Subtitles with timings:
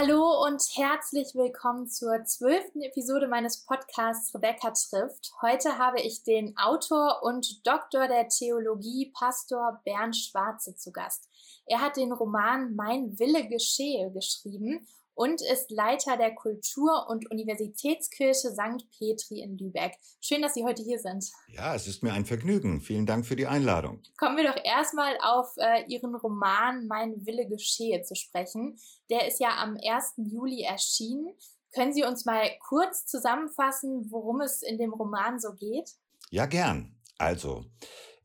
[0.00, 5.32] Hallo und herzlich willkommen zur zwölften Episode meines Podcasts Rebecca trifft.
[5.42, 11.28] Heute habe ich den Autor und Doktor der Theologie, Pastor Bernd Schwarze, zu Gast.
[11.66, 14.86] Er hat den Roman Mein Wille geschehe geschrieben
[15.18, 18.88] und ist Leiter der Kultur- und Universitätskirche St.
[18.96, 19.96] Petri in Lübeck.
[20.20, 21.28] Schön, dass Sie heute hier sind.
[21.48, 22.80] Ja, es ist mir ein Vergnügen.
[22.80, 24.00] Vielen Dank für die Einladung.
[24.16, 28.78] Kommen wir doch erstmal auf äh, Ihren Roman Mein Wille geschehe zu sprechen.
[29.10, 30.14] Der ist ja am 1.
[30.18, 31.34] Juli erschienen.
[31.74, 35.90] Können Sie uns mal kurz zusammenfassen, worum es in dem Roman so geht?
[36.30, 36.94] Ja, gern.
[37.18, 37.64] Also,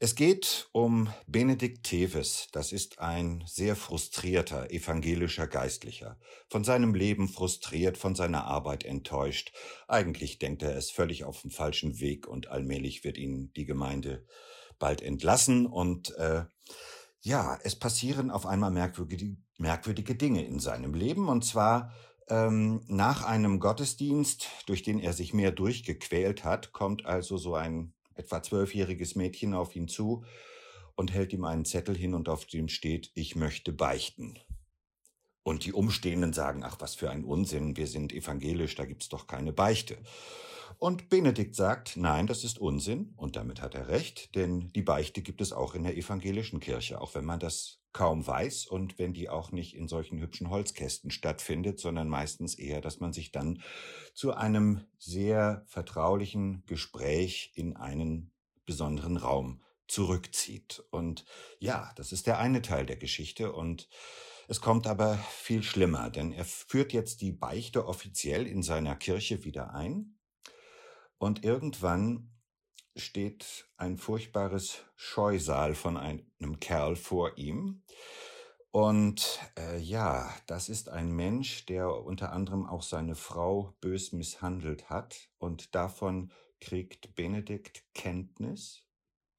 [0.03, 2.49] es geht um Benedikt Teves.
[2.52, 6.19] Das ist ein sehr frustrierter evangelischer Geistlicher.
[6.50, 9.53] Von seinem Leben frustriert, von seiner Arbeit enttäuscht.
[9.88, 14.25] Eigentlich denkt er, es völlig auf dem falschen Weg und allmählich wird ihn die Gemeinde
[14.78, 15.66] bald entlassen.
[15.66, 16.44] Und äh,
[17.22, 21.30] ja, es passieren auf einmal merkwürdige, merkwürdige Dinge in seinem Leben.
[21.30, 21.94] Und zwar
[22.28, 27.94] ähm, nach einem Gottesdienst, durch den er sich mehr durchgequält hat, kommt also so ein
[28.16, 30.23] etwa zwölfjähriges Mädchen auf ihn zu
[30.95, 34.39] und hält ihm einen Zettel hin und auf dem steht, ich möchte beichten.
[35.44, 39.28] Und die Umstehenden sagen, ach, was für ein Unsinn, wir sind evangelisch, da gibt's doch
[39.28, 39.97] keine Beichte.
[40.80, 45.22] Und Benedikt sagt, nein, das ist Unsinn, und damit hat er recht, denn die Beichte
[45.22, 49.13] gibt es auch in der evangelischen Kirche, auch wenn man das kaum weiß und wenn
[49.13, 53.61] die auch nicht in solchen hübschen Holzkästen stattfindet, sondern meistens eher, dass man sich dann
[54.13, 58.31] zu einem sehr vertraulichen Gespräch in einen
[58.66, 60.83] besonderen Raum zurückzieht.
[60.89, 61.25] Und
[61.59, 63.88] ja, das ist der eine Teil der Geschichte und
[64.47, 69.45] es kommt aber viel schlimmer, denn er führt jetzt die Beichte offiziell in seiner Kirche
[69.45, 70.18] wieder ein
[71.18, 72.32] und irgendwann
[72.96, 77.84] steht ein furchtbares Scheusal von einem Kerl vor ihm.
[78.72, 84.90] Und äh, ja, das ist ein Mensch, der unter anderem auch seine Frau bös misshandelt
[84.90, 85.30] hat.
[85.38, 88.84] Und davon kriegt Benedikt Kenntnis,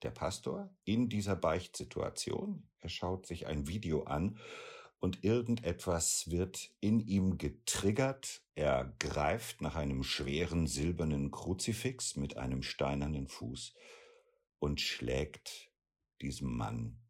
[0.02, 2.68] der Pastor, in dieser Beichtsituation.
[2.78, 4.38] Er schaut sich ein Video an
[5.04, 8.42] und irgendetwas wird in ihm getriggert.
[8.54, 13.74] Er greift nach einem schweren silbernen Kruzifix mit einem steinernen Fuß
[14.60, 15.70] und schlägt
[16.22, 17.02] diesem Mann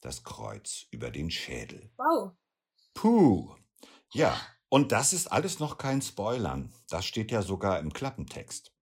[0.00, 1.92] das Kreuz über den Schädel.
[1.98, 2.32] Wow.
[2.94, 3.54] Puh.
[4.12, 4.36] Ja,
[4.68, 6.74] und das ist alles noch kein Spoilern.
[6.88, 8.74] Das steht ja sogar im Klappentext.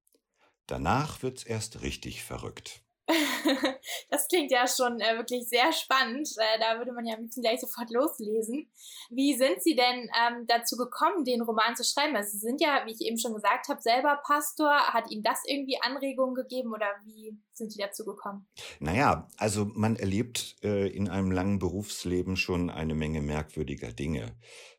[0.67, 2.83] Danach wird's erst richtig verrückt.
[4.11, 6.29] das klingt ja schon äh, wirklich sehr spannend.
[6.39, 8.71] Äh, da würde man ja am liebsten gleich sofort loslesen.
[9.11, 12.17] Wie sind Sie denn ähm, dazu gekommen, den Roman zu schreiben?
[12.17, 14.73] Also Sie sind ja, wie ich eben schon gesagt habe, selber Pastor.
[14.73, 18.47] Hat Ihnen das irgendwie Anregungen gegeben oder wie sind Sie dazu gekommen?
[18.81, 24.35] Naja, also man erlebt äh, in einem langen Berufsleben schon eine Menge merkwürdiger Dinge.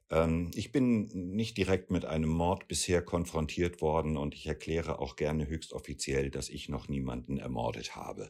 [0.09, 1.05] Ähm, ich bin
[1.35, 6.29] nicht direkt mit einem Mord bisher konfrontiert worden und ich erkläre auch gerne höchst offiziell,
[6.29, 8.29] dass ich noch niemanden ermordet habe.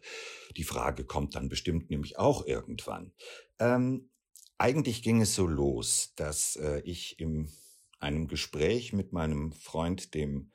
[0.55, 3.13] Die Frage kommt dann bestimmt nämlich auch irgendwann.
[3.59, 4.09] Ähm,
[4.57, 7.49] eigentlich ging es so los, dass äh, ich in
[7.99, 10.51] einem Gespräch mit meinem Freund, dem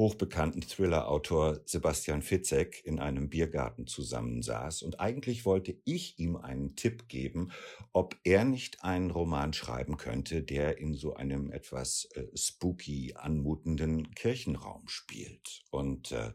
[0.00, 7.06] hochbekannten Thriller-Autor Sebastian Fitzek in einem Biergarten zusammensaß und eigentlich wollte ich ihm einen Tipp
[7.08, 7.52] geben,
[7.92, 14.14] ob er nicht einen Roman schreiben könnte, der in so einem etwas äh, spooky anmutenden
[14.14, 15.64] Kirchenraum spielt.
[15.70, 16.32] Und äh,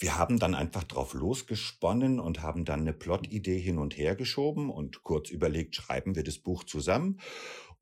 [0.00, 4.70] wir haben dann einfach drauf losgesponnen und haben dann eine Plotidee hin und her geschoben
[4.70, 7.20] und kurz überlegt, schreiben wir das Buch zusammen.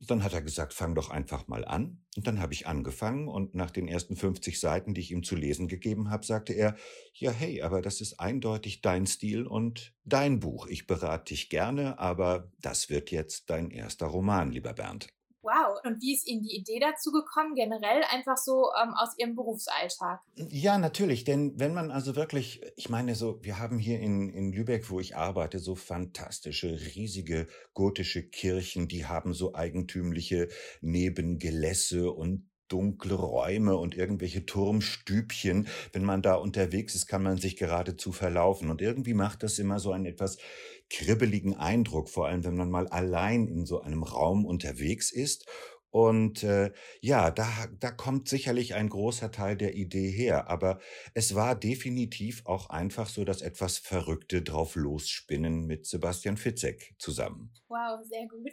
[0.03, 2.03] Und dann hat er gesagt, fang doch einfach mal an.
[2.17, 5.37] Und dann habe ich angefangen und nach den ersten 50 Seiten, die ich ihm zu
[5.37, 6.75] lesen gegeben habe, sagte er,
[7.15, 10.67] ja, hey, aber das ist eindeutig dein Stil und dein Buch.
[10.67, 15.06] Ich berate dich gerne, aber das wird jetzt dein erster Roman, lieber Bernd.
[15.43, 15.79] Wow.
[15.85, 20.21] Und wie ist Ihnen die Idee dazu gekommen, generell einfach so ähm, aus Ihrem Berufsalltag?
[20.37, 21.25] Ja, natürlich.
[21.25, 25.00] Denn wenn man also wirklich, ich meine so, wir haben hier in, in Lübeck, wo
[25.00, 30.49] ich arbeite, so fantastische, riesige gotische Kirchen, die haben so eigentümliche
[30.81, 35.69] Nebengelässe und dunkle Räume und irgendwelche Turmstübchen.
[35.93, 38.71] Wenn man da unterwegs ist, kann man sich geradezu verlaufen.
[38.71, 40.38] Und irgendwie macht das immer so ein etwas
[40.93, 45.47] kribbeligen Eindruck, vor allem wenn man mal allein in so einem Raum unterwegs ist.
[45.91, 47.47] Und äh, ja, da,
[47.79, 50.49] da kommt sicherlich ein großer Teil der Idee her.
[50.49, 50.81] Aber
[51.12, 57.53] es war definitiv auch einfach so das etwas Verrückte drauf losspinnen mit Sebastian Fitzek zusammen.
[57.69, 58.53] Wow, sehr gut.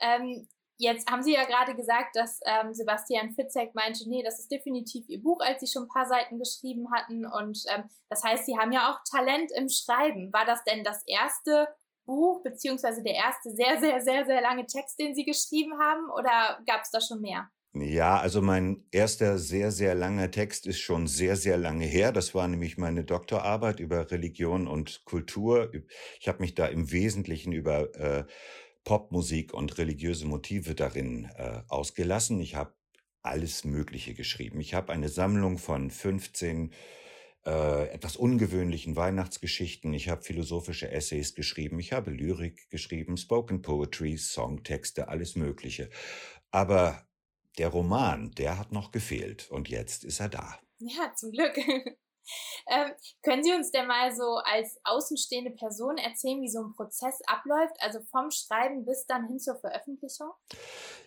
[0.00, 0.48] Ähm,
[0.80, 5.08] Jetzt haben Sie ja gerade gesagt, dass ähm, Sebastian Fitzek meinte, nee, das ist definitiv
[5.08, 7.26] Ihr Buch, als Sie schon ein paar Seiten geschrieben hatten.
[7.26, 10.32] Und ähm, das heißt, Sie haben ja auch Talent im Schreiben.
[10.32, 11.66] War das denn das erste
[12.06, 16.10] Buch, beziehungsweise der erste sehr, sehr, sehr, sehr lange Text, den Sie geschrieben haben?
[16.10, 17.50] Oder gab es da schon mehr?
[17.74, 22.12] Ja, also mein erster sehr, sehr langer Text ist schon sehr, sehr lange her.
[22.12, 25.70] Das war nämlich meine Doktorarbeit über Religion und Kultur.
[26.18, 28.24] Ich habe mich da im Wesentlichen über äh,
[28.88, 32.40] Popmusik und religiöse Motive darin äh, ausgelassen.
[32.40, 32.72] Ich habe
[33.20, 34.60] alles Mögliche geschrieben.
[34.60, 36.72] Ich habe eine Sammlung von 15
[37.44, 39.92] äh, etwas ungewöhnlichen Weihnachtsgeschichten.
[39.92, 41.78] Ich habe philosophische Essays geschrieben.
[41.78, 45.90] Ich habe Lyrik geschrieben, Spoken Poetry, Songtexte, alles Mögliche.
[46.50, 47.06] Aber
[47.58, 50.58] der Roman, der hat noch gefehlt und jetzt ist er da.
[50.78, 51.58] Ja, zum Glück.
[52.66, 52.92] Ähm,
[53.22, 57.74] können Sie uns denn mal so als außenstehende Person erzählen, wie so ein Prozess abläuft,
[57.80, 60.30] also vom Schreiben bis dann hin zur Veröffentlichung?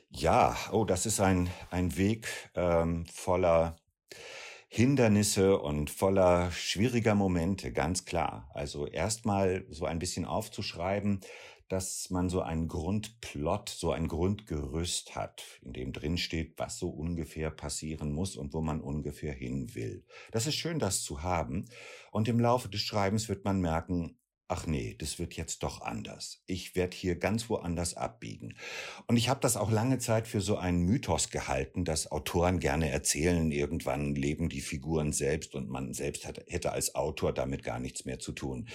[0.10, 3.78] Ja, oh, das ist ein, ein Weg ähm, voller
[4.74, 8.50] Hindernisse und voller schwieriger Momente, ganz klar.
[8.54, 11.20] Also erstmal so ein bisschen aufzuschreiben,
[11.72, 16.18] dass man so einen Grundplot, so ein Grundgerüst hat, in dem drin
[16.58, 20.04] was so ungefähr passieren muss und wo man ungefähr hin will.
[20.32, 21.70] Das ist schön, das zu haben.
[22.12, 24.18] Und im Laufe des Schreibens wird man merken,
[24.52, 26.44] ach nee, das wird jetzt doch anders.
[26.46, 28.58] Ich werde hier ganz woanders abbiegen.
[29.08, 32.90] Und ich habe das auch lange Zeit für so einen Mythos gehalten, dass Autoren gerne
[32.90, 37.80] erzählen, irgendwann leben die Figuren selbst und man selbst hat, hätte als Autor damit gar
[37.80, 38.68] nichts mehr zu tun.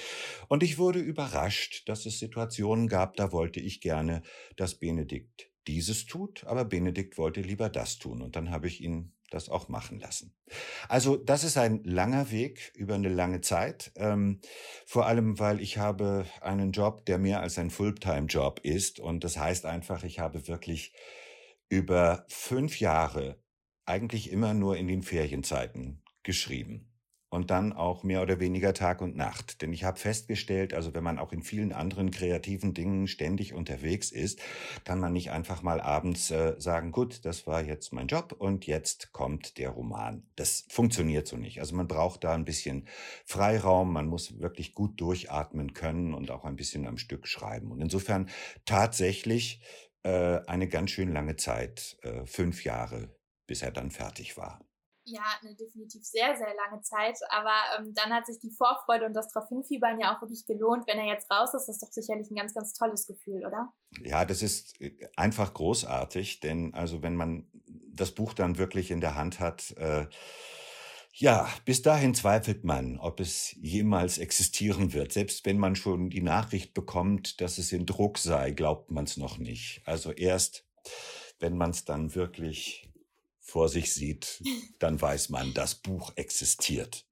[0.49, 4.23] Und ich wurde überrascht, dass es Situationen gab, da wollte ich gerne,
[4.57, 8.23] dass Benedikt dieses tut, aber Benedikt wollte lieber das tun.
[8.23, 10.35] Und dann habe ich ihn das auch machen lassen.
[10.89, 14.41] Also das ist ein langer Weg über eine lange Zeit, ähm,
[14.87, 19.37] vor allem weil ich habe einen Job, der mehr als ein Fulltime-Job ist und das
[19.37, 20.93] heißt einfach, ich habe wirklich
[21.69, 23.41] über fünf Jahre
[23.85, 26.96] eigentlich immer nur in den Ferienzeiten geschrieben
[27.29, 29.61] und dann auch mehr oder weniger Tag und Nacht.
[29.61, 34.13] Denn ich habe festgestellt, also wenn man auch in vielen anderen kreativen Dingen ständig unterwegs
[34.13, 34.41] ist,
[34.85, 38.67] kann man nicht einfach mal abends äh, sagen, gut, das war jetzt mein Job und
[38.67, 40.25] jetzt kommt der Roman.
[40.37, 41.61] Das funktioniert so nicht.
[41.61, 42.87] Also man braucht da ein bisschen
[43.25, 47.73] Freiraum, man muss wirklich gut durchatmen können und auch ein bisschen am Stück schreiben.
[47.73, 48.29] Und insofern
[48.65, 49.61] tatsächlich
[50.05, 53.09] äh, eine ganz schön lange Zeit, äh, fünf Jahre,
[53.47, 54.66] bis er dann fertig war
[55.07, 57.17] ja, eine definitiv sehr, sehr lange Zeit.
[57.31, 60.87] Aber ähm, dann hat sich die Vorfreude und das darauf hinfiebern ja auch wirklich gelohnt.
[60.87, 63.73] Wenn er jetzt raus ist, das ist doch sicherlich ein ganz, ganz tolles Gefühl, oder?
[64.03, 69.01] Ja, das ist äh, einfach großartig, denn also wenn man das Buch dann wirklich in
[69.01, 70.07] der Hand hat, äh,
[71.19, 75.13] ja, bis dahin zweifelt man, ob es jemals existieren wird.
[75.13, 79.17] Selbst wenn man schon die Nachricht bekommt, dass es in Druck sei, glaubt man es
[79.17, 79.81] noch nicht.
[79.87, 80.67] Also erst,
[81.39, 82.91] wenn man es dann wirklich
[83.47, 84.43] vor sich sieht,
[84.79, 87.07] dann weiß man, das Buch existiert.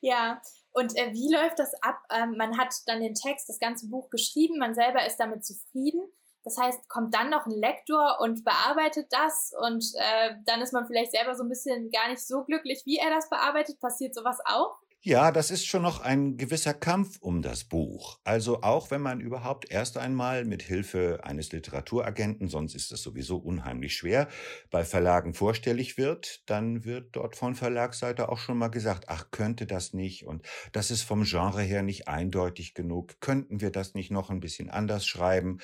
[0.00, 0.40] Ja,
[0.72, 1.98] und äh, wie läuft das ab?
[2.10, 6.00] Ähm, man hat dann den Text, das ganze Buch geschrieben, man selber ist damit zufrieden.
[6.44, 10.86] Das heißt, kommt dann noch ein Lektor und bearbeitet das und äh, dann ist man
[10.86, 13.80] vielleicht selber so ein bisschen gar nicht so glücklich, wie er das bearbeitet.
[13.80, 14.78] Passiert sowas auch?
[15.08, 18.18] Ja, das ist schon noch ein gewisser Kampf um das Buch.
[18.24, 23.36] Also auch wenn man überhaupt erst einmal mit Hilfe eines Literaturagenten, sonst ist das sowieso
[23.36, 24.26] unheimlich schwer,
[24.68, 29.64] bei Verlagen vorstellig wird, dann wird dort von Verlagsseite auch schon mal gesagt, ach, könnte
[29.66, 34.10] das nicht und das ist vom Genre her nicht eindeutig genug, könnten wir das nicht
[34.10, 35.58] noch ein bisschen anders schreiben?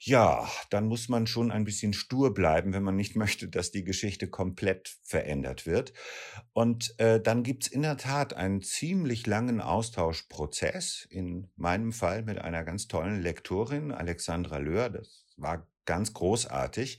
[0.00, 3.84] Ja, dann muss man schon ein bisschen stur bleiben, wenn man nicht möchte, dass die
[3.84, 5.92] Geschichte komplett verändert wird.
[6.52, 12.38] Und äh, dann gibt's in der Tat einen ziemlich langen Austauschprozess, in meinem Fall mit
[12.38, 14.90] einer ganz tollen Lektorin, Alexandra Löhr.
[14.90, 16.98] Das war ganz großartig.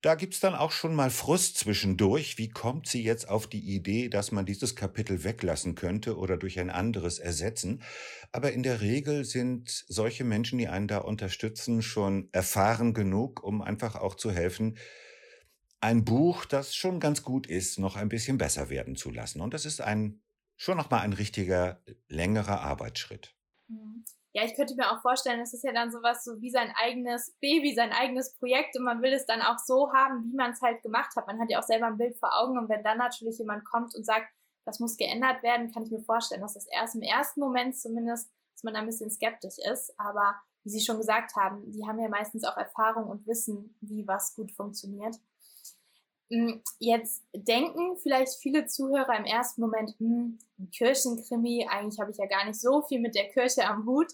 [0.00, 2.38] Da gibt's dann auch schon mal Frust zwischendurch.
[2.38, 6.60] Wie kommt sie jetzt auf die Idee, dass man dieses Kapitel weglassen könnte oder durch
[6.60, 7.82] ein anderes ersetzen?
[8.30, 13.60] Aber in der Regel sind solche Menschen, die einen da unterstützen, schon erfahren genug, um
[13.60, 14.78] einfach auch zu helfen,
[15.80, 19.40] ein Buch, das schon ganz gut ist, noch ein bisschen besser werden zu lassen.
[19.40, 20.20] Und das ist ein
[20.56, 23.34] schon nochmal ein richtiger, längerer Arbeitsschritt.
[24.38, 27.36] Ja, ich könnte mir auch vorstellen, es ist ja dann sowas so wie sein eigenes
[27.40, 30.62] Baby, sein eigenes Projekt und man will es dann auch so haben, wie man es
[30.62, 31.26] halt gemacht hat.
[31.26, 33.96] Man hat ja auch selber ein Bild vor Augen und wenn dann natürlich jemand kommt
[33.96, 34.28] und sagt,
[34.64, 38.30] das muss geändert werden, kann ich mir vorstellen, dass das erst im ersten Moment zumindest,
[38.54, 39.92] dass man da ein bisschen skeptisch ist.
[39.98, 44.06] Aber wie Sie schon gesagt haben, die haben ja meistens auch Erfahrung und wissen, wie
[44.06, 45.16] was gut funktioniert.
[46.30, 52.18] Hm, jetzt denken vielleicht viele Zuhörer im ersten Moment, hm, ein Kirchenkrimi, eigentlich habe ich
[52.18, 54.12] ja gar nicht so viel mit der Kirche am Hut.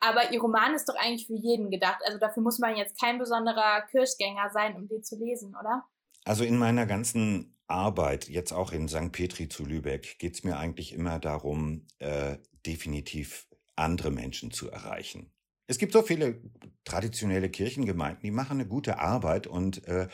[0.00, 2.00] Aber ihr Roman ist doch eigentlich für jeden gedacht.
[2.04, 5.84] Also dafür muss man jetzt kein besonderer Kirchgänger sein, um den zu lesen, oder?
[6.24, 9.12] Also in meiner ganzen Arbeit, jetzt auch in St.
[9.12, 15.32] Petri zu Lübeck, geht es mir eigentlich immer darum, äh, definitiv andere Menschen zu erreichen.
[15.66, 16.40] Es gibt so viele
[16.84, 20.08] traditionelle Kirchengemeinden, die machen eine gute Arbeit und äh,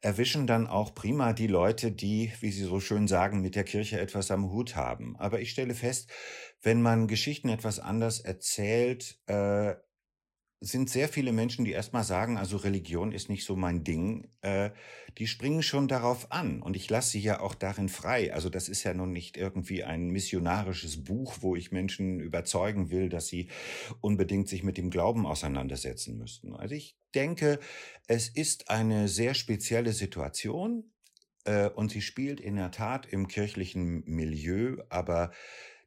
[0.00, 3.98] erwischen dann auch prima die Leute, die, wie Sie so schön sagen, mit der Kirche
[3.98, 5.16] etwas am Hut haben.
[5.18, 6.10] Aber ich stelle fest,
[6.60, 9.74] wenn man Geschichten etwas anders erzählt, äh,
[10.64, 14.70] sind sehr viele Menschen, die erstmal sagen, also Religion ist nicht so mein Ding, äh,
[15.18, 16.62] die springen schon darauf an.
[16.62, 18.32] Und ich lasse sie ja auch darin frei.
[18.32, 23.08] Also das ist ja nun nicht irgendwie ein missionarisches Buch, wo ich Menschen überzeugen will,
[23.08, 23.48] dass sie
[24.00, 26.54] unbedingt sich mit dem Glauben auseinandersetzen müssten.
[26.54, 27.58] Also ich denke,
[28.06, 30.92] es ist eine sehr spezielle Situation
[31.44, 35.32] äh, und sie spielt in der Tat im kirchlichen Milieu, aber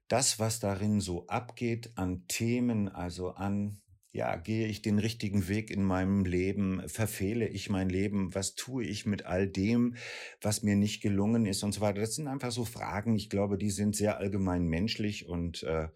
[0.10, 3.82] das, was darin so abgeht an Themen, also an
[4.15, 6.88] ja, gehe ich den richtigen Weg in meinem Leben?
[6.88, 8.34] Verfehle ich mein Leben?
[8.34, 9.95] Was tue ich mit all dem,
[10.39, 12.00] was mir nicht gelungen ist und so weiter?
[12.00, 13.17] Das sind einfach so Fragen.
[13.17, 15.89] Ich glaube, die sind sehr allgemein menschlich und äh,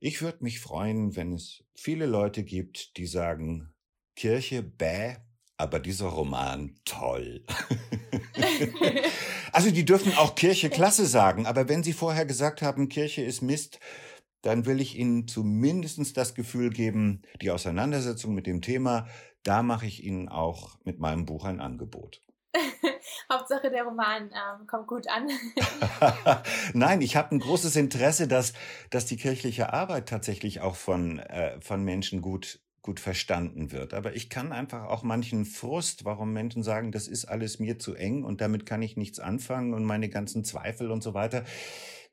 [0.00, 3.72] ich würde mich freuen, wenn es viele Leute gibt, die sagen,
[4.16, 5.14] Kirche, bäh,
[5.56, 7.44] aber dieser Roman, toll.
[9.52, 13.40] also die dürfen auch Kirche klasse sagen, aber wenn sie vorher gesagt haben, Kirche ist
[13.40, 13.78] Mist,
[14.42, 19.06] dann will ich Ihnen zumindest das Gefühl geben, die Auseinandersetzung mit dem Thema,
[19.44, 22.20] da mache ich Ihnen auch mit meinem Buch ein Angebot.
[23.32, 25.28] Hauptsache der Roman ähm, kommt gut an.
[26.74, 28.52] Nein, ich habe ein großes Interesse, dass,
[28.90, 33.94] dass die kirchliche Arbeit tatsächlich auch von, äh, von Menschen gut gut verstanden wird.
[33.94, 37.94] Aber ich kann einfach auch manchen Frust, warum Menschen sagen, das ist alles mir zu
[37.94, 41.44] eng und damit kann ich nichts anfangen und meine ganzen Zweifel und so weiter.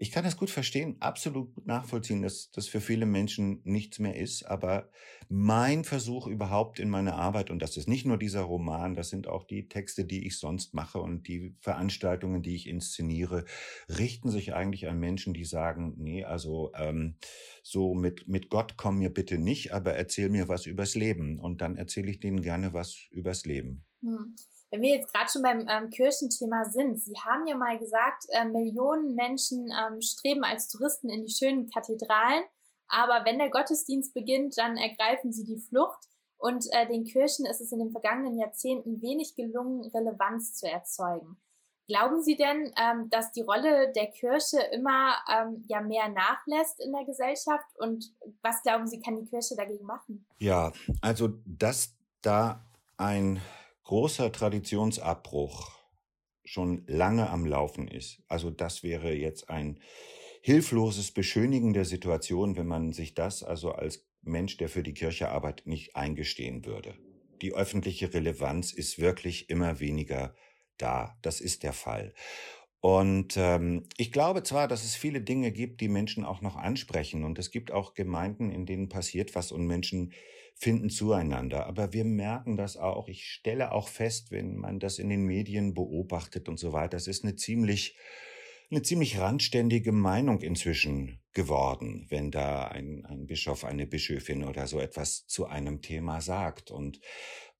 [0.02, 4.44] Ich kann das gut verstehen, absolut nachvollziehen, dass das für viele Menschen nichts mehr ist.
[4.44, 4.90] Aber
[5.28, 9.28] mein Versuch überhaupt in meiner Arbeit, und das ist nicht nur dieser Roman, das sind
[9.28, 13.44] auch die Texte, die ich sonst mache und die Veranstaltungen, die ich inszeniere,
[13.90, 17.18] richten sich eigentlich an Menschen, die sagen, nee, also ähm,
[17.62, 21.40] so mit, mit Gott komm mir bitte nicht, aber erzähl mir was übers Leben.
[21.42, 23.84] Und dann erzähle ich denen gerne was übers Leben.
[24.02, 24.34] Hm.
[24.72, 28.46] Wenn wir jetzt gerade schon beim ähm, Kirchenthema sind, Sie haben ja mal gesagt, äh,
[28.46, 32.44] Millionen Menschen ähm, streben als Touristen in die schönen Kathedralen,
[32.90, 36.00] aber wenn der Gottesdienst beginnt, dann ergreifen sie die Flucht.
[36.38, 41.38] Und äh, den Kirchen ist es in den vergangenen Jahrzehnten wenig gelungen, Relevanz zu erzeugen.
[41.88, 46.94] Glauben Sie denn, ähm, dass die Rolle der Kirche immer ähm, ja mehr nachlässt in
[46.94, 47.66] der Gesellschaft?
[47.78, 50.26] Und was glauben Sie, kann die Kirche dagegen machen?
[50.38, 50.72] Ja,
[51.02, 52.64] also dass da
[52.98, 53.42] ein
[53.90, 55.72] großer Traditionsabbruch
[56.46, 58.22] schon lange am Laufen ist.
[58.28, 59.80] Also das wäre jetzt ein
[60.44, 65.30] hilfloses Beschönigen der Situation, wenn man sich das also als Mensch, der für die Kirche
[65.30, 67.00] arbeitet, nicht eingestehen würde.
[67.42, 70.36] Die öffentliche Relevanz ist wirklich immer weniger
[70.78, 71.18] da.
[71.24, 72.14] Das ist der Fall.
[72.82, 77.24] Und ähm, ich glaube zwar, dass es viele Dinge gibt, die Menschen auch noch ansprechen.
[77.24, 80.14] Und es gibt auch Gemeinden, in denen passiert was und Menschen
[80.60, 81.66] finden zueinander.
[81.68, 83.08] Aber wir merken das auch.
[83.08, 87.08] Ich stelle auch fest, wenn man das in den Medien beobachtet und so weiter, es
[87.08, 87.98] ist eine ziemlich,
[88.70, 94.82] eine ziemlich randständige Meinung inzwischen geworden, wenn da ein, ein Bischof, eine Bischöfin oder so
[94.82, 96.72] etwas zu einem Thema sagt.
[96.72, 97.00] Und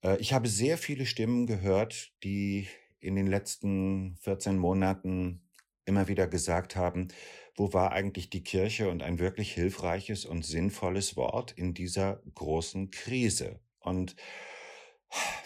[0.04, 2.68] äh, ich habe sehr viele Stimmen gehört, die
[3.00, 5.49] in den letzten 14 Monaten
[5.90, 7.10] immer wieder gesagt haben,
[7.56, 12.92] wo war eigentlich die Kirche und ein wirklich hilfreiches und sinnvolles Wort in dieser großen
[12.92, 13.60] Krise.
[13.80, 14.16] Und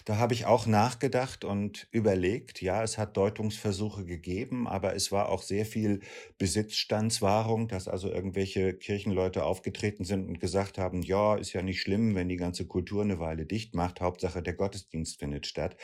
[0.04, 5.28] da habe ich auch nachgedacht und überlegt, ja, es hat Deutungsversuche gegeben, aber es war
[5.30, 6.00] auch sehr viel
[6.38, 12.14] Besitzstandswahrung, dass also irgendwelche Kirchenleute aufgetreten sind und gesagt haben, ja, ist ja nicht schlimm,
[12.14, 15.76] wenn die ganze Kultur eine Weile dicht macht, Hauptsache der Gottesdienst findet statt.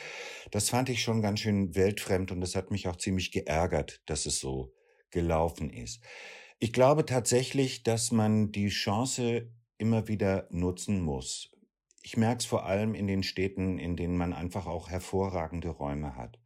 [0.51, 4.25] Das fand ich schon ganz schön weltfremd und das hat mich auch ziemlich geärgert, dass
[4.25, 4.73] es so
[5.09, 6.01] gelaufen ist.
[6.59, 11.50] Ich glaube tatsächlich, dass man die Chance immer wieder nutzen muss.
[12.03, 16.15] Ich merke es vor allem in den Städten, in denen man einfach auch hervorragende Räume
[16.15, 16.39] hat.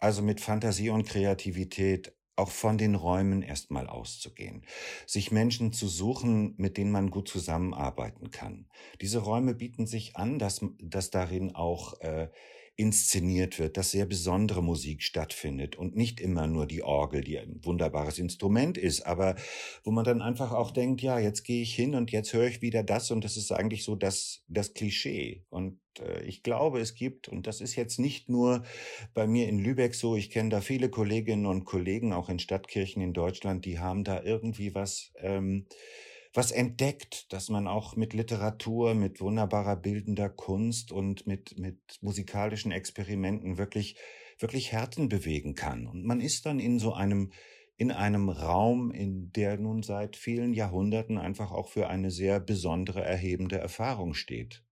[0.00, 4.64] Also mit Fantasie und Kreativität auch von den Räumen erstmal auszugehen,
[5.06, 8.68] sich Menschen zu suchen, mit denen man gut zusammenarbeiten kann.
[9.00, 12.28] Diese Räume bieten sich an, dass, dass darin auch äh,
[12.78, 17.58] inszeniert wird, dass sehr besondere Musik stattfindet und nicht immer nur die Orgel, die ein
[17.64, 19.34] wunderbares Instrument ist, aber
[19.82, 22.62] wo man dann einfach auch denkt, ja, jetzt gehe ich hin und jetzt höre ich
[22.62, 25.44] wieder das und das ist eigentlich so das, das Klischee.
[25.50, 28.62] Und Äh, ich glaube, es gibt, und das ist jetzt nicht nur
[29.14, 33.02] bei mir in Lübeck so, ich kenne da viele Kolleginnen und Kollegen, auch in Stadtkirchen
[33.02, 35.66] in Deutschland, die haben da irgendwie was, ähm,
[36.34, 42.72] was entdeckt, dass man auch mit Literatur, mit wunderbarer bildender Kunst und mit, mit musikalischen
[42.72, 43.96] Experimenten wirklich,
[44.38, 45.86] wirklich Herzen bewegen kann.
[45.86, 47.32] Und man ist dann in so einem,
[47.76, 53.02] in einem Raum, in der nun seit vielen Jahrhunderten einfach auch für eine sehr besondere,
[53.02, 54.64] erhebende Erfahrung steht.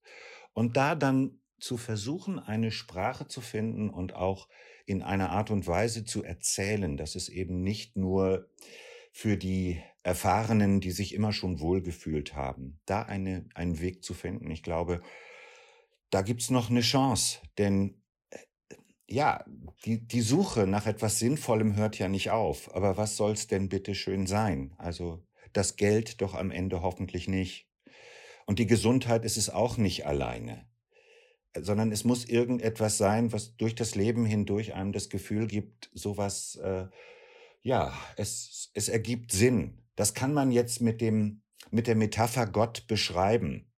[0.53, 4.49] Und da dann zu versuchen, eine Sprache zu finden und auch
[4.85, 8.49] in einer Art und Weise zu erzählen, dass es eben nicht nur
[9.11, 14.51] für die Erfahrenen, die sich immer schon wohlgefühlt haben, da eine, einen Weg zu finden.
[14.53, 15.03] Ich glaube,
[16.11, 18.39] da gibt's noch eine Chance, denn äh,
[19.09, 19.45] ja,
[19.85, 22.73] die, die Suche nach etwas Sinnvollem hört ja nicht auf.
[22.73, 24.75] Aber was soll's denn bitte schön sein?
[24.79, 27.69] Also das Geld doch am Ende hoffentlich nicht.
[28.47, 30.69] Und die Gesundheit ist es auch nicht alleine,
[31.59, 36.55] sondern es muss irgendetwas sein, was durch das Leben hindurch einem das Gefühl gibt, sowas
[36.63, 36.87] äh,
[37.63, 39.83] ja, es, es ergibt Sinn.
[39.97, 43.73] Das kann man jetzt mit dem, mit der Metapher Gott beschreiben.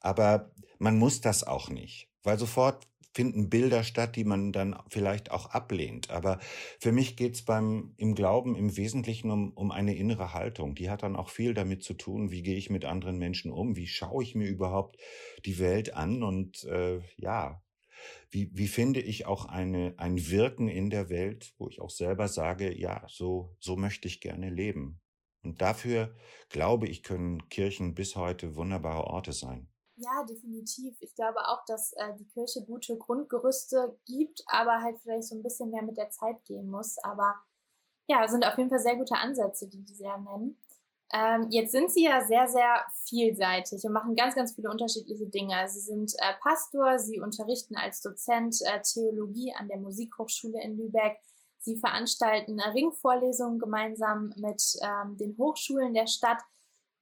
[0.00, 5.30] Aber man muss das auch nicht, weil sofort finden Bilder statt, die man dann vielleicht
[5.30, 6.10] auch ablehnt.
[6.10, 6.38] Aber
[6.80, 10.74] für mich geht's beim im Glauben im Wesentlichen um, um eine innere Haltung.
[10.74, 13.76] Die hat dann auch viel damit zu tun, wie gehe ich mit anderen Menschen um,
[13.76, 14.96] wie schaue ich mir überhaupt
[15.44, 17.62] die Welt an und äh, ja,
[18.30, 22.28] wie, wie finde ich auch eine, ein Wirken in der Welt, wo ich auch selber
[22.28, 25.01] sage, ja, so, so möchte ich gerne leben.
[25.42, 26.14] Und dafür
[26.48, 29.68] glaube ich, können Kirchen bis heute wunderbare Orte sein.
[29.96, 30.96] Ja, definitiv.
[31.00, 35.42] Ich glaube auch, dass äh, die Kirche gute Grundgerüste gibt, aber halt vielleicht so ein
[35.42, 36.98] bisschen mehr mit der Zeit gehen muss.
[36.98, 37.34] Aber
[38.08, 40.58] ja, sind auf jeden Fall sehr gute Ansätze, die Sie ja nennen.
[41.12, 45.68] Ähm, jetzt sind Sie ja sehr, sehr vielseitig und machen ganz, ganz viele unterschiedliche Dinge.
[45.68, 51.18] Sie sind äh, Pastor, Sie unterrichten als Dozent äh, Theologie an der Musikhochschule in Lübeck.
[51.62, 56.38] Sie veranstalten äh, Ringvorlesungen gemeinsam mit ähm, den Hochschulen der Stadt.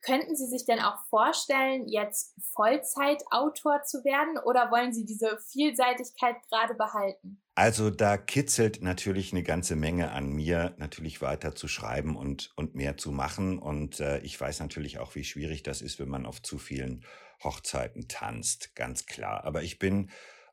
[0.02, 6.36] Könnten Sie sich denn auch vorstellen, jetzt Vollzeitautor zu werden oder wollen Sie diese Vielseitigkeit
[6.48, 7.42] gerade behalten?
[7.54, 12.74] Also da kitzelt natürlich eine ganze Menge an mir, natürlich weiter zu schreiben und, und
[12.74, 13.58] mehr zu machen.
[13.58, 17.04] Und äh, ich weiß natürlich auch, wie schwierig das ist, wenn man auf zu vielen
[17.44, 19.44] Hochzeiten tanzt, ganz klar.
[19.44, 20.10] Aber ich bin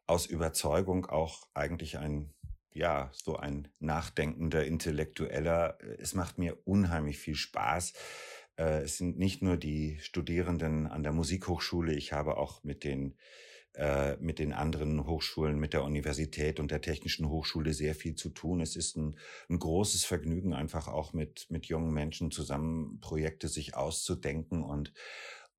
[0.07, 2.33] aus Überzeugung auch eigentlich ein,
[2.77, 5.79] ja, so ein nachdenkender Intellektueller.
[5.97, 7.93] Es macht mir unheimlich viel Spaß.
[8.57, 13.17] Äh, es sind nicht nur die Studierenden an der Musikhochschule, ich habe auch mit den
[13.73, 18.29] äh, mit den anderen Hochschulen, mit der Universität und der Technischen Hochschule sehr viel zu
[18.29, 18.61] tun.
[18.61, 19.17] Es ist ein,
[19.49, 24.93] ein großes Vergnügen, einfach auch mit, mit jungen Menschen zusammen Projekte sich auszudenken und,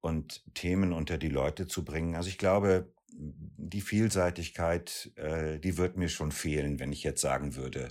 [0.00, 2.14] und Themen unter die Leute zu bringen.
[2.14, 7.56] Also ich glaube, die Vielseitigkeit, äh, die wird mir schon fehlen, wenn ich jetzt sagen
[7.56, 7.88] würde,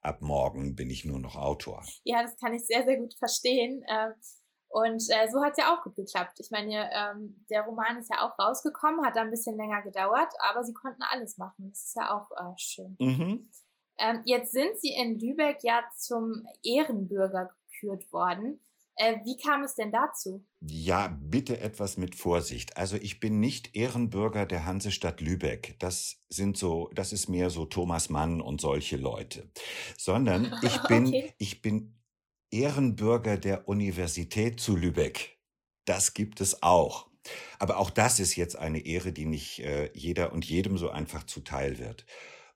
[0.00, 1.84] ab morgen bin ich nur noch Autor.
[2.04, 3.82] Ja, das kann ich sehr, sehr gut verstehen.
[3.86, 4.10] Äh,
[4.68, 6.38] und äh, so hat es ja auch gut geklappt.
[6.38, 10.32] Ich meine, ähm, der Roman ist ja auch rausgekommen, hat da ein bisschen länger gedauert,
[10.48, 11.70] aber sie konnten alles machen.
[11.70, 12.96] Das ist ja auch äh, schön.
[13.00, 13.50] Mhm.
[13.98, 18.60] Ähm, jetzt sind sie in Lübeck ja zum Ehrenbürger gekürt worden.
[18.96, 20.44] Äh, wie kam es denn dazu?
[20.60, 22.76] Ja, bitte etwas mit Vorsicht.
[22.76, 25.76] Also ich bin nicht Ehrenbürger der Hansestadt Lübeck.
[25.78, 29.50] Das sind so, das ist mehr so Thomas Mann und solche Leute.
[29.96, 31.32] Sondern ich bin, okay.
[31.38, 31.98] ich bin
[32.50, 35.38] Ehrenbürger der Universität zu Lübeck.
[35.84, 37.08] Das gibt es auch.
[37.58, 41.24] Aber auch das ist jetzt eine Ehre, die nicht äh, jeder und jedem so einfach
[41.24, 42.06] zuteil wird.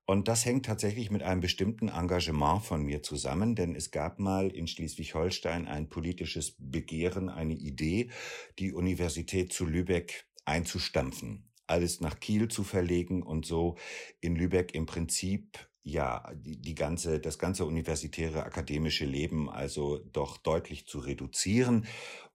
[0.06, 4.50] Und das hängt tatsächlich mit einem bestimmten Engagement von mir zusammen, denn es gab mal
[4.50, 8.10] in Schleswig-Holstein ein politisches Begehren, eine Idee,
[8.58, 13.76] die Universität zu Lübeck einzustampfen, alles nach Kiel zu verlegen und so
[14.20, 20.38] in Lübeck im Prinzip ja, die, die ganze, das ganze universitäre akademische Leben also doch
[20.38, 21.86] deutlich zu reduzieren.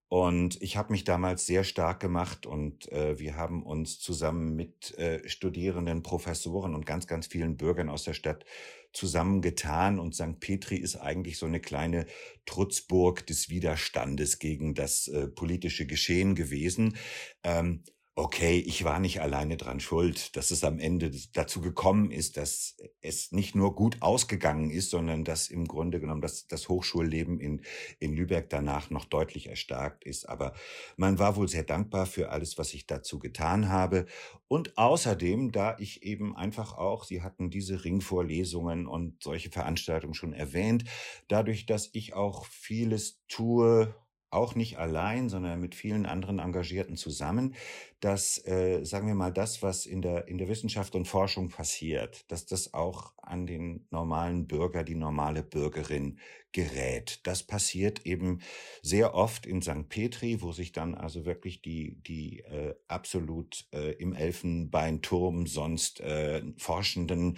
[0.09, 4.97] Und ich habe mich damals sehr stark gemacht und äh, wir haben uns zusammen mit
[4.97, 8.43] äh, Studierenden, Professoren und ganz, ganz vielen Bürgern aus der Stadt
[8.91, 9.99] zusammengetan.
[9.99, 10.39] Und St.
[10.39, 12.07] Petri ist eigentlich so eine kleine
[12.47, 16.97] Trutzburg des Widerstandes gegen das äh, politische Geschehen gewesen.
[17.43, 17.83] Ähm,
[18.19, 22.75] okay, ich war nicht alleine dran schuld, dass es am Ende dazu gekommen ist, dass
[22.99, 27.61] es nicht nur gut ausgegangen ist, sondern dass im Grunde genommen das, das Hochschulleben in,
[27.97, 30.27] in Lübeck danach noch deutlich erstarkt ist.
[30.27, 30.53] Aber
[30.97, 34.05] man war wohl sehr dankbar für alles, was ich dazu getan habe.
[34.49, 40.33] Und außerdem, da ich eben einfach auch, Sie hatten diese Ringvorlesungen und solche Veranstaltungen schon
[40.33, 40.83] erwähnt,
[41.29, 43.95] dadurch, dass ich auch vieles tue,
[44.31, 47.55] auch nicht allein, sondern mit vielen anderen Engagierten zusammen,
[47.99, 52.29] dass, äh, sagen wir mal, das, was in der, in der Wissenschaft und Forschung passiert,
[52.31, 56.19] dass das auch an den normalen Bürger, die normale Bürgerin
[56.51, 57.19] gerät.
[57.23, 58.41] Das passiert eben
[58.81, 59.89] sehr oft in St.
[59.89, 66.41] Petri, wo sich dann also wirklich die, die äh, absolut äh, im Elfenbeinturm sonst äh,
[66.57, 67.37] Forschenden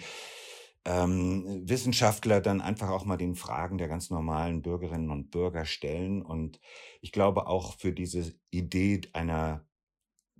[0.84, 6.22] ähm, Wissenschaftler dann einfach auch mal den Fragen der ganz normalen Bürgerinnen und Bürger stellen.
[6.22, 6.60] Und
[7.00, 9.66] ich glaube auch für diese Idee einer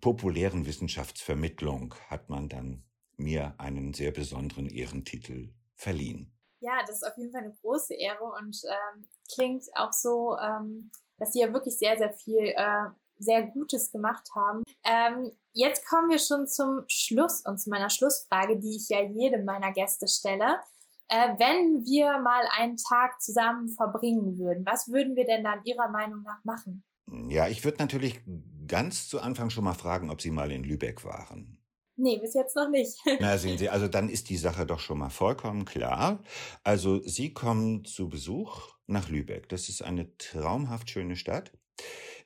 [0.00, 2.84] populären Wissenschaftsvermittlung hat man dann
[3.16, 6.36] mir einen sehr besonderen Ehrentitel verliehen.
[6.60, 10.90] Ja, das ist auf jeden Fall eine große Ehre und ähm, klingt auch so, ähm,
[11.18, 12.86] dass Sie ja wirklich sehr, sehr viel äh,
[13.22, 14.62] sehr Gutes gemacht haben.
[14.84, 19.44] Ähm, jetzt kommen wir schon zum Schluss und zu meiner Schlussfrage, die ich ja jedem
[19.44, 20.60] meiner Gäste stelle.
[21.08, 25.88] Äh, wenn wir mal einen Tag zusammen verbringen würden, was würden wir denn dann Ihrer
[25.88, 26.84] Meinung nach machen?
[27.28, 28.20] Ja, ich würde natürlich
[28.66, 31.58] ganz zu Anfang schon mal fragen, ob Sie mal in Lübeck waren.
[31.96, 32.98] Nee, bis jetzt noch nicht.
[33.20, 36.22] Na, sehen Sie, also dann ist die Sache doch schon mal vollkommen klar.
[36.64, 39.48] Also Sie kommen zu Besuch nach Lübeck.
[39.48, 41.52] Das ist eine traumhaft schöne Stadt.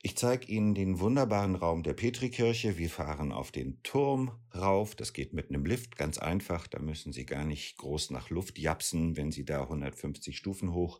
[0.03, 2.77] Ich zeige Ihnen den wunderbaren Raum der Petrikirche.
[2.77, 4.93] Wir fahren auf den Turm rauf.
[4.93, 6.67] Das geht mit einem Lift ganz einfach.
[6.67, 10.99] Da müssen Sie gar nicht groß nach Luft japsen, wenn Sie da 150 Stufen hoch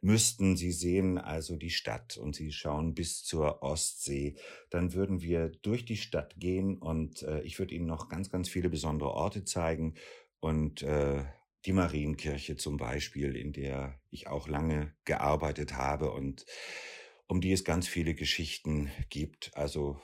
[0.00, 0.56] müssten.
[0.56, 4.36] Sie sehen also die Stadt und Sie schauen bis zur Ostsee.
[4.70, 8.48] Dann würden wir durch die Stadt gehen und äh, ich würde Ihnen noch ganz, ganz
[8.48, 9.94] viele besondere Orte zeigen
[10.40, 11.22] und äh,
[11.66, 16.44] die Marienkirche zum Beispiel, in der ich auch lange gearbeitet habe und
[17.32, 19.52] um die es ganz viele Geschichten gibt.
[19.54, 19.98] Also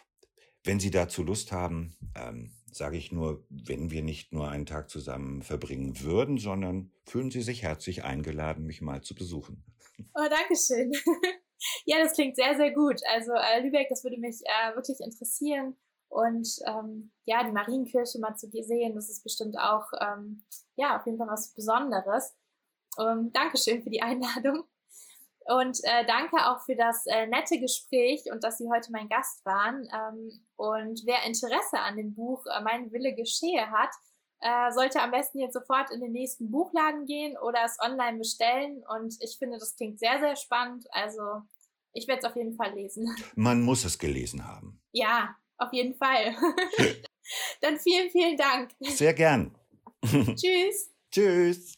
[0.64, 4.88] wenn Sie dazu Lust haben, ähm, sage ich nur, wenn wir nicht nur einen Tag
[4.88, 9.62] zusammen verbringen würden, sondern fühlen Sie sich herzlich eingeladen, mich mal zu besuchen.
[10.14, 10.90] Oh, danke schön.
[11.84, 12.98] ja, das klingt sehr, sehr gut.
[13.12, 15.76] Also äh, Lübeck, das würde mich äh, wirklich interessieren.
[16.08, 21.04] Und ähm, ja, die Marienkirche mal zu sehen, das ist bestimmt auch ähm, ja auf
[21.04, 22.34] jeden Fall was Besonderes.
[22.98, 24.64] Ähm, Dankeschön für die Einladung.
[25.48, 29.44] Und äh, danke auch für das äh, nette Gespräch und dass Sie heute mein Gast
[29.46, 29.88] waren.
[29.92, 33.90] Ähm, und wer Interesse an dem Buch äh, Mein Wille geschehe hat,
[34.40, 38.84] äh, sollte am besten jetzt sofort in den nächsten Buchladen gehen oder es online bestellen.
[38.94, 40.86] Und ich finde, das klingt sehr, sehr spannend.
[40.90, 41.22] Also
[41.94, 43.08] ich werde es auf jeden Fall lesen.
[43.34, 44.82] Man muss es gelesen haben.
[44.92, 46.36] Ja, auf jeden Fall.
[47.62, 48.70] Dann vielen, vielen Dank.
[48.80, 49.56] Sehr gern.
[50.04, 50.90] Tschüss.
[51.10, 51.74] Tschüss.